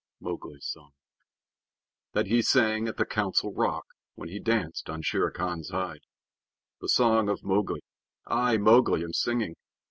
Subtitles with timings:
[0.19, 0.93] Mowgli's Song
[2.13, 3.85] THAT HE SANG AT THE COUNCIL ROCK
[4.15, 6.01] WHEN HE DANCED ON SHERE KHAN'S HIDE
[6.79, 7.83] The Song of Mowgli
[8.25, 9.53] I, Mowgli, am singing.